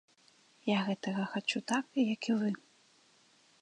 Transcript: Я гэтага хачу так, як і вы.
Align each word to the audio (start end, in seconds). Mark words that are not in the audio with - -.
Я 0.69 0.77
гэтага 0.87 1.27
хачу 1.35 1.63
так, 1.75 1.85
як 2.13 2.19
і 2.33 2.43
вы. 2.43 2.49